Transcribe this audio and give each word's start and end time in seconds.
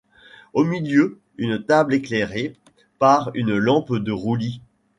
Au 0.53 0.63
milieu, 0.63 1.19
une 1.37 1.63
table 1.63 1.93
éclairée 1.93 2.55
par 2.97 3.29
une 3.35 3.55
lampe 3.55 3.93
de 3.97 4.11
roulis. 4.11 4.59